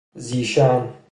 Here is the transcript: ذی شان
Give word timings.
ذی 0.19 0.45
شان 0.45 0.93